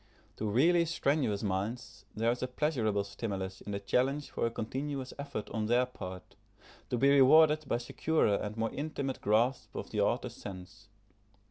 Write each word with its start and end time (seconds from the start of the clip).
To 0.37 0.47
really 0.49 0.85
strenuous 0.85 1.43
minds 1.43 2.05
there 2.15 2.31
is 2.31 2.41
a 2.41 2.47
pleasurable 2.47 3.03
stimulus 3.03 3.61
in 3.61 3.71
the 3.71 3.79
challenge 3.79 4.31
for 4.31 4.47
a 4.47 4.49
continuous 4.49 5.13
effort 5.19 5.47
on 5.51 5.67
their 5.67 5.85
part, 5.85 6.35
to 6.89 6.97
be 6.97 7.11
rewarded 7.11 7.65
by 7.67 7.77
securer 7.77 8.33
and 8.37 8.57
more 8.57 8.73
intimate 8.73 9.21
grasp 9.21 9.75
of 9.75 9.91
the 9.91 10.01
author's 10.01 10.35
sense. 10.35 10.87